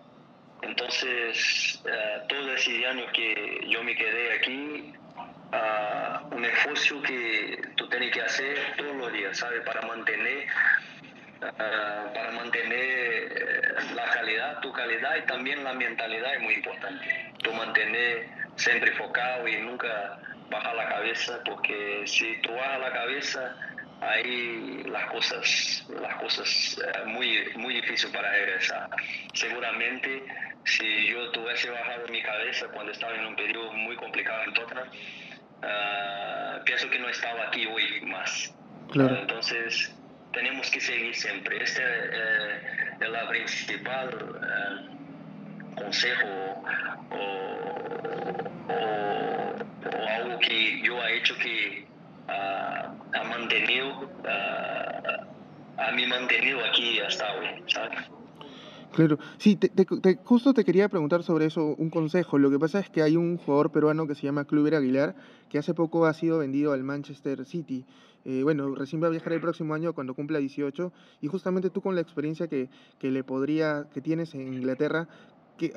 [0.61, 4.93] Entonces, uh, todo ese año que yo me quedé aquí,
[5.51, 9.61] uh, un esfuerzo que tú tienes que hacer todos los días, ¿sabes?
[9.65, 10.47] Para mantener
[11.41, 17.34] Uh, para mantener la calidad, tu calidad y también la mentalidad es muy importante.
[17.43, 20.17] Tú mantener siempre enfocado y nunca
[20.50, 23.56] bajar la cabeza, porque si tú bajas la cabeza,
[24.02, 28.89] ahí las cosas, las cosas uh, muy, muy difícil para regresar.
[29.34, 30.24] Seguramente
[30.63, 34.88] si yo tuviese bajado mi cabeza cuando estaba en un periodo muy complicado en Tottenham,
[34.89, 38.52] uh, pienso que no estaba aquí hoy más.
[38.91, 39.17] Claro.
[39.17, 39.94] entonces
[40.36, 41.63] tenemos que seguir siempre.
[41.63, 42.60] Este eh,
[43.00, 46.28] es el principal eh, consejo
[47.12, 51.88] o, o, o, algo que yo he hecho que
[52.28, 58.00] uh, ha mantenido, uh, a mí mantenido aquí hasta hoy, ¿sabes?
[58.93, 62.38] Claro, sí, te, te, te, justo te quería preguntar sobre eso, un consejo.
[62.38, 65.15] Lo que pasa es que hay un jugador peruano que se llama Kluber Aguilar,
[65.50, 67.86] que hace poco ha sido vendido al Manchester City.
[68.25, 71.81] Eh, bueno, recién va a viajar el próximo año cuando cumpla 18, y justamente tú
[71.81, 75.07] con la experiencia que, que le podría, que tienes en Inglaterra,
[75.57, 75.73] que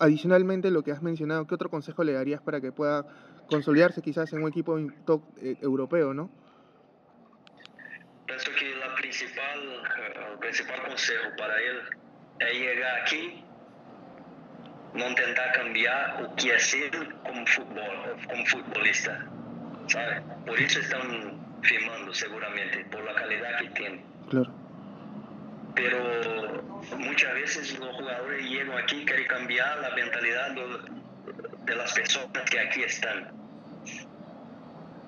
[0.00, 3.06] adicionalmente lo que has mencionado, ¿qué otro consejo le darías para que pueda
[3.48, 6.28] consolidarse quizás en un equipo eh, europeo, no?
[8.26, 9.60] Pienso que la principal,
[10.32, 11.80] el principal consejo para él
[12.40, 13.44] es llegar aquí,
[14.94, 16.90] no intentar cambiar o que hacer
[17.24, 19.24] como, fútbol, como futbolista,
[19.86, 20.22] ¿sabes?
[20.46, 24.04] Por eso están firmando seguramente, por la calidad que tiene.
[24.30, 24.52] Claro.
[25.74, 26.62] Pero
[26.98, 30.54] muchas veces los jugadores llegan aquí y quieren cambiar la mentalidad
[31.64, 33.32] de las personas que aquí están.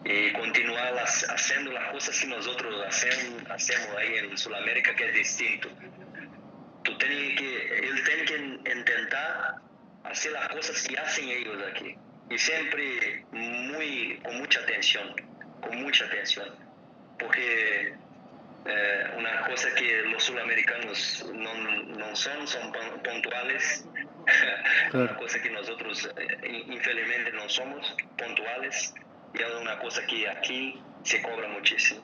[0.04, 5.14] Y continuar las, haciendo las cosas que nosotros hacemos, hacemos ahí en Sudamérica, que es
[5.14, 5.68] distinto
[6.84, 9.56] tú tienes que, él tiene que intentar
[10.04, 11.96] hacer las cosas que hacen ellos aquí.
[12.30, 15.14] Y siempre muy, con mucha atención,
[15.64, 16.48] con mucha atención.
[17.18, 17.94] Porque
[18.66, 22.72] eh, una cosa que los sudamericanos no, no son, son
[23.02, 23.86] puntuales.
[24.90, 25.10] Claro.
[25.10, 28.94] una cosa que nosotros eh, infelizmente no somos puntuales.
[29.34, 32.00] Y es una cosa que aquí se cobra muchísimo.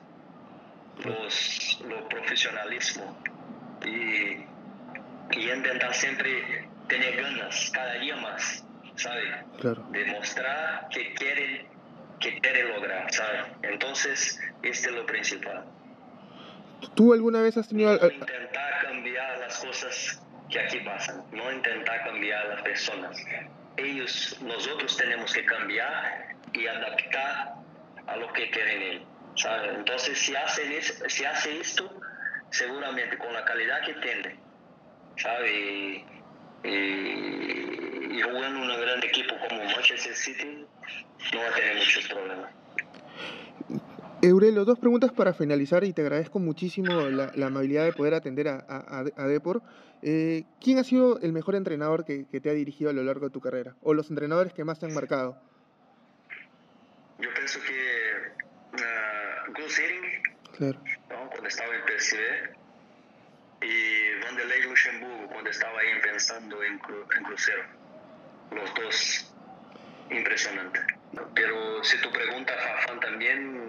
[1.03, 3.17] Los, los profesionalismo.
[3.85, 4.45] Y
[5.33, 8.63] y intentar siempre tener ganas cada día más,
[8.95, 9.45] ¿sabes?
[9.59, 9.85] Claro.
[9.91, 11.67] Demostrar que quieren,
[12.21, 13.45] que quieren lograr, ¿sabes?
[13.63, 15.65] Entonces, este es lo principal.
[16.95, 17.97] ¿Tú alguna vez has tenido...
[17.97, 23.17] No intentar cambiar las cosas que aquí pasan, no intentar cambiar las personas.
[23.77, 27.55] Ellos, nosotros tenemos que cambiar y adaptar
[28.07, 29.07] a lo que quieren ellos.
[29.35, 29.71] ¿sabes?
[29.75, 30.71] Entonces, si hacen
[31.07, 31.89] si hace esto,
[32.49, 34.39] seguramente con la calidad que tienen,
[35.17, 35.51] ¿sabe?
[35.51, 36.05] Y,
[36.67, 37.60] y,
[38.11, 40.65] y jugando un gran equipo como Manchester City
[41.33, 42.51] no va a tener muchos problemas.
[44.21, 48.63] Eurelo, dos preguntas para finalizar y te agradezco muchísimo la, amabilidad de poder atender a,
[48.67, 49.63] a, Depor.
[50.03, 53.31] Eh, ¿Quién ha sido el mejor entrenador que, te ha dirigido a lo largo de
[53.31, 53.75] tu carrera?
[53.81, 55.41] ¿O los entrenadores que más te han marcado?
[57.19, 57.71] Yo pienso que
[58.73, 59.81] uh, Gus
[60.57, 60.79] claro.
[61.07, 62.17] cuando estaba en PSV,
[63.63, 67.80] y Vanderlei Luxemburgo, cuando estaba ahí pensando en, en Crucero.
[68.51, 69.33] Los dos,
[70.09, 70.79] impresionante.
[71.35, 73.61] Pero si tu pregunta, Fafán, también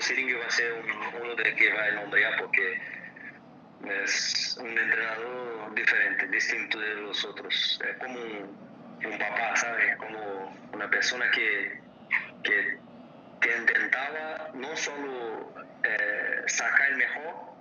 [0.00, 0.72] Siringue va a ser
[1.20, 2.80] uno de que va a nombrar porque
[3.84, 7.80] es un entrenador diferente, distinto de los otros.
[7.84, 9.96] Es como un, papá, ¿sabes?
[9.96, 11.80] Como una persona que,
[12.42, 12.78] que,
[13.58, 17.55] intentaba no solo eh, sacar el mejor,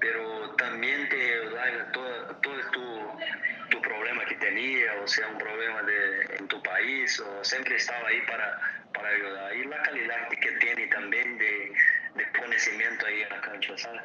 [0.00, 3.18] pero también te da todo, todo tu,
[3.70, 8.08] tu, problema que tenía, o sea, un problema de, en tu país, o siempre estaba
[8.08, 8.58] ahí para
[8.96, 9.56] para ayudar.
[9.56, 11.72] Y la calidad que tiene también de,
[12.14, 14.02] de conocimiento ahí en la cancha, ¿sabes?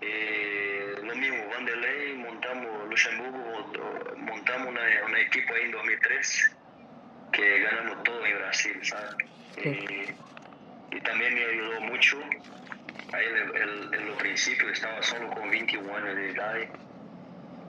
[0.00, 3.72] Eh, lo mismo, Vanderlei, montamos Luxemburgo,
[4.16, 6.56] montamos una, una equipo ahí en 2003
[7.32, 9.14] que ganamos todo en Brasil, ¿sabes?
[9.58, 10.14] Eh,
[10.90, 12.18] y también me ayudó mucho.
[13.12, 13.26] Ahí
[13.94, 16.54] en los principios estaba solo con 21 años de edad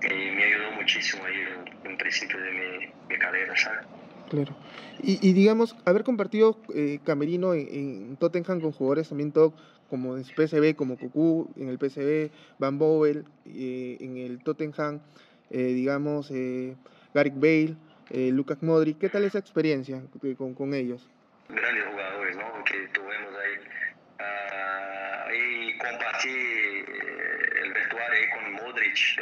[0.03, 1.35] y me ayudó muchísimo ahí
[1.83, 3.85] en, el principio de mi, mi carrera, ¿sabes?
[4.29, 4.55] Claro.
[5.01, 9.53] Y, digamos, haber compartido eh, camerino en, Tottenham con jugadores también top
[9.89, 15.01] como en PSV, como Cucú, en el PSV, Van Bovel, eh, en el Tottenham,
[15.51, 16.31] eh, digamos,
[17.13, 17.75] Garrick Bale,
[18.31, 20.01] Lucas Modric, ¿qué tal esa experiencia
[20.37, 21.07] con, con ellos?
[21.49, 22.63] Grandes jugadores, ¿no?
[22.63, 22.87] Que y
[25.83, 26.85] compartí
[27.63, 29.19] el vestuario ahí con Modric.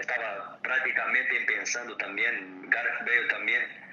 [0.00, 3.84] estaba prácticamente pensando también, Gareth Bale también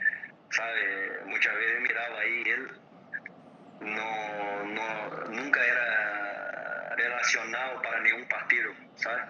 [0.51, 1.21] ¿sabe?
[1.25, 2.71] Muchas veces miraba ahí él
[3.81, 9.23] no, no, nunca era relacionado para ningún partido, ¿sabes?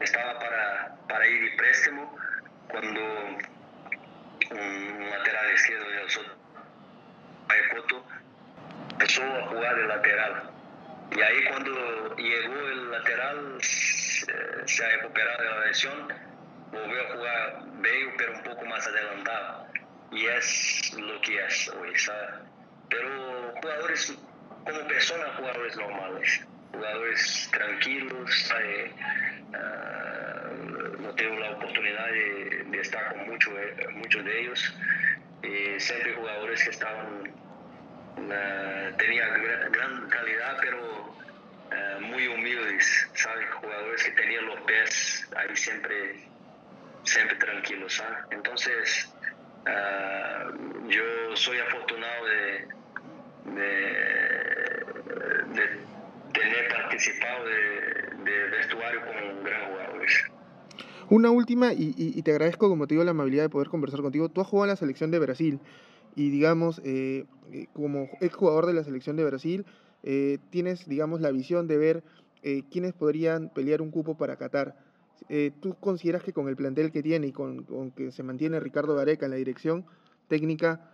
[0.00, 2.16] Estaba para, para ir de préstamo
[2.68, 3.00] cuando
[4.50, 6.36] un lateral izquierdo de nosotros,
[8.90, 10.53] empezó a jugar de lateral.
[11.10, 16.08] Y ahí cuando llegó el lateral, se ha recuperado de la lesión,
[16.72, 19.64] volvió a jugar bello, pero un poco más adelantado
[20.14, 22.30] y es lo que es hoy, ¿sabes?
[22.88, 24.16] Pero jugadores,
[24.64, 28.54] como personas, jugadores normales, jugadores tranquilos,
[29.52, 29.56] uh,
[31.02, 34.74] no tengo la oportunidad de, estar con mucho, eh, muchos de ellos,
[35.42, 37.32] y siempre jugadores que estaban,
[38.16, 43.48] uh, tenían gran, calidad, pero uh, muy humildes, ¿sabes?
[43.50, 46.28] Jugadores que tenían los pies ahí siempre,
[47.04, 48.18] siempre tranquilos, ¿sabes?
[48.30, 49.14] Entonces,
[49.66, 50.50] Ah,
[50.88, 52.68] yo soy afortunado de,
[53.54, 53.64] de,
[56.34, 60.24] tener participado de, de, vestuario con gran jugadores.
[61.08, 64.28] Una última, y, y, te agradezco, como te digo, la amabilidad de poder conversar contigo.
[64.28, 65.60] Tú has jugado en la selección de Brasil
[66.16, 69.64] y, digamos, eh, eh como jugador de la selección de Brasil,
[70.02, 72.04] eh, tienes, digamos, la visión de ver
[72.42, 74.76] eh, quiénes podrían pelear un cupo para Qatar.
[75.30, 77.64] Eh, ¿tú consideras que con el plantel que tiene y con,
[77.96, 79.86] que se mantiene Ricardo Gareca en la dirección
[80.28, 80.90] técnica...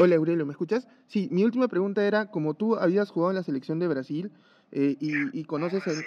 [0.00, 0.88] Hola Aurelio, ¿me escuchas?
[1.06, 4.32] Sí, mi última pregunta era, como tú habías jugado en la selección de Brasil
[4.72, 5.86] eh, y, conoces...
[5.86, 6.02] El...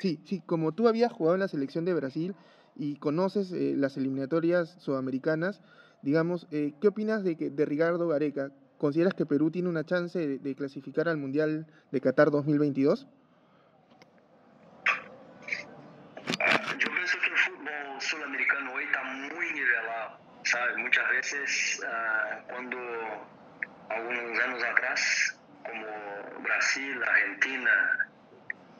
[0.00, 2.34] Sí, sí, como tú habías jugado en la selección de Brasil
[2.76, 5.60] y conoces eh, las eliminatorias sudamericanas,
[6.02, 8.50] digamos, ¿qué opinas de, que, de Ricardo Gareca?
[8.78, 13.06] ¿Consideras que Perú tiene una chance de, de clasificar al Mundial de Qatar 2022?
[18.06, 20.76] sudamericano hoy está muy nivelado, ¿sabes?
[20.76, 22.78] Muchas veces uh, cuando
[23.88, 28.08] algunos años atrás, como Brasil, Argentina,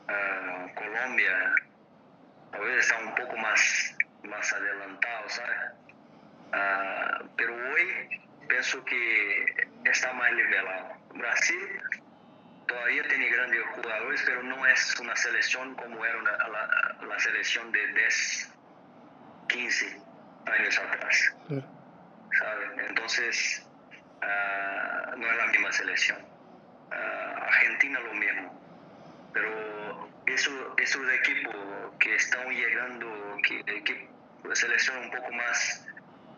[0.07, 1.55] uh, Colombia,
[2.53, 5.57] a veces está un poco más, más adelantado, ¿sabes?
[6.53, 10.97] Uh, pero hoy pienso que está más nivelado.
[11.13, 11.81] Brasil
[12.67, 17.71] todavía tiene grandes jugadores, pero no es una selección como era una, la, la, selección
[17.71, 18.53] de 10
[19.47, 20.01] 15
[20.45, 21.35] años atrás.
[22.89, 23.67] Entonces,
[24.21, 26.17] ah, no es la misma selección.
[26.91, 28.61] Ah, Argentina lo mismo.
[29.33, 31.55] Pero eso, esos equipos
[31.99, 34.09] que están llegando, que, que
[34.43, 35.86] la selección un poco más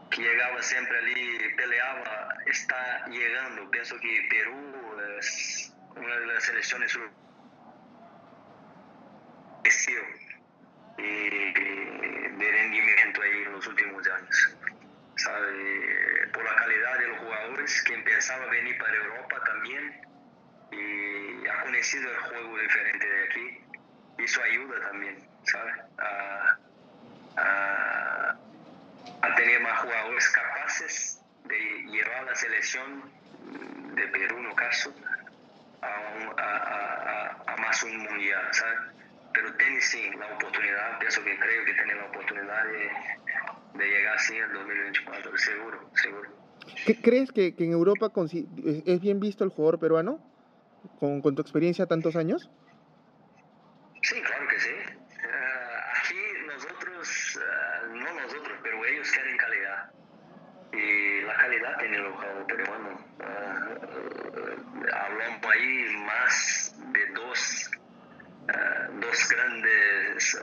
[0.10, 3.70] que llegaba siempre allí, peleaba, está llegando.
[3.72, 6.98] Pienso que Perú es una de las selecciones
[12.38, 14.56] de rendimiento ahí en los últimos años.
[15.20, 16.28] ¿sabe?
[16.34, 20.02] Por la calidad de los jugadores que empezaban a venir para Europa también.
[20.72, 23.62] Y ha conocido el juego diferente de aquí.
[24.20, 25.76] Y eso ayuda también, ¿sabes?
[25.98, 26.58] A,
[27.38, 28.38] a,
[29.22, 30.30] a tener más jugadores
[30.70, 33.04] capaces de llevar a la selección
[33.96, 34.94] de Perú, no caso,
[35.82, 35.88] a,
[36.38, 38.80] a, a, más un mundial, ¿sabes?
[39.34, 44.16] Pero tiene sí la oportunidad, pienso que creo que tiene la oportunidad de, de llegar
[44.16, 46.30] así en 2024, seguro, seguro.
[46.86, 48.12] ¿Qué crees que, que en Europa
[48.86, 50.20] es bien visto el jugador peruano?
[51.00, 52.50] Con, con tu experiencia tantos años?
[54.02, 54.72] Sí, claro que sí.
[54.72, 56.16] Uh, aquí
[56.48, 59.92] nosotros, uh, no nosotros, pero ellos quieren calidad.
[60.72, 63.00] Y la calidad tiene el jugador peruano.
[63.20, 67.72] Uh, hablamos ahí más de dos,
[69.02, 70.42] dos grandes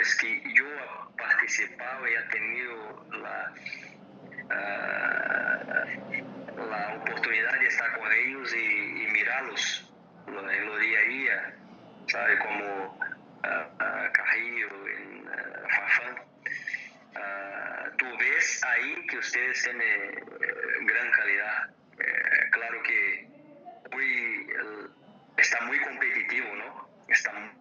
[0.00, 3.52] jugadores que yo he participado y he tenido la
[4.44, 4.60] uh,
[6.70, 9.92] la oportunidad de estar con ellos y, mirarlos
[10.26, 11.54] en lo día a día,
[12.06, 12.38] ¿sabe?
[12.38, 15.24] Como uh, Carrillo, en
[15.70, 16.14] Fafán.
[17.98, 20.24] tú ves ahí que ustedes tienen
[20.86, 21.70] gran calidad.
[22.50, 23.28] claro que
[23.94, 24.46] hoy
[25.36, 26.88] está muy competitivo, ¿no?
[27.08, 27.60] Está muy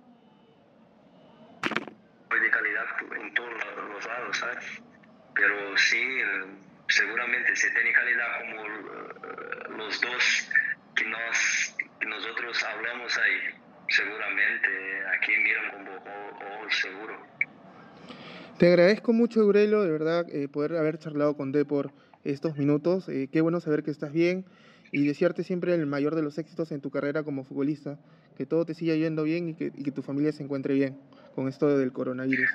[2.39, 2.85] de calidad
[3.19, 4.81] en todos los lados, ¿sabes?
[5.35, 6.03] Pero sí,
[6.87, 10.49] seguramente se tiene calidad como uh, los dos
[10.95, 13.59] que, nos, que nosotros hablamos ahí.
[13.87, 14.67] Seguramente
[15.17, 17.17] aquí miran como ojos seguro.
[18.57, 21.91] Te agradezco mucho, Eurelo, de verdad, eh, poder haber charlado con por
[22.23, 23.07] estos minutos.
[23.07, 24.45] Eh, qué bueno saber que estás bien
[24.91, 27.97] y desearte siempre el mayor de los éxitos en tu carrera como futbolista.
[28.35, 30.99] Que todo te siga yendo bien y que, y que tu familia se encuentre bien
[31.35, 32.49] con esto del coronavirus.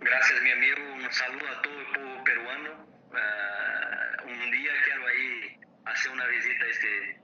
[0.00, 0.94] Gracias, mi amigo.
[0.94, 1.80] Un saludo a todo
[6.00, 7.20] hacer una visita a, este,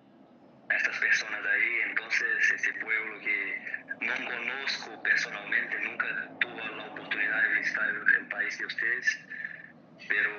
[0.69, 1.81] a estas personas de ahí.
[1.89, 3.61] Entonces, este pueblo que
[4.01, 6.07] no conozco personalmente, nunca
[6.41, 9.21] tuve la oportunidad de visitar el, país de ustedes,
[10.09, 10.31] pero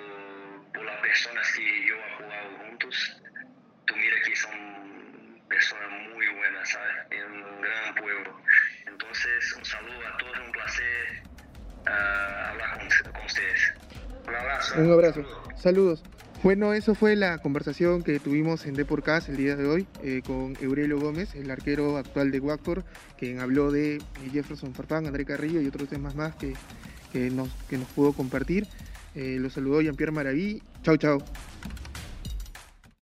[0.74, 3.22] por las personas que yo he jugado juntos,
[3.86, 6.96] tú mira que son personas muy buenas, ¿sabes?
[7.10, 8.42] Es un gran pueblo.
[8.86, 11.24] Entonces, un saludo a todos, un placer
[11.88, 13.74] hablar con, con, ustedes.
[14.28, 14.76] Un abrazo.
[14.80, 15.26] Un abrazo.
[15.56, 16.04] Saludos.
[16.44, 20.56] Bueno, eso fue la conversación que tuvimos en Deporcast el día de hoy eh, con
[20.62, 22.84] Eurelio Gómez, el arquero actual de Guactor,
[23.18, 26.54] quien habló de eh, Jefferson Farfán, André Carrillo y otros temas más que,
[27.12, 28.68] que, nos, que nos pudo compartir.
[29.16, 30.62] Eh, lo saludó Jean-Pierre Maraví.
[30.84, 31.24] Chau, chau.